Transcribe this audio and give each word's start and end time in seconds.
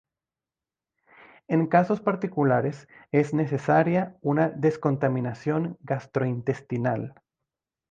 En 1.47 1.67
casos 1.67 2.01
particulares 2.01 2.87
es 3.11 3.35
necesaria 3.35 4.17
una 4.21 4.49
descontaminación 4.49 5.77
gastrointestinal. 5.81 7.21